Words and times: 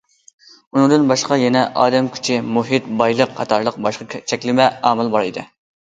ئۇنىڭدىن 0.75 1.05
باشقا 1.11 1.37
يەنە 1.41 1.61
ئادەم 1.85 2.09
كۈچى، 2.17 2.39
مۇھىت، 2.57 2.91
بايلىق 3.05 3.39
قاتارلىق 3.39 3.81
باشقا 3.89 4.13
چەكلىمە 4.35 4.71
ئامىل 4.83 5.19
بار 5.19 5.33
ئىدى. 5.33 5.51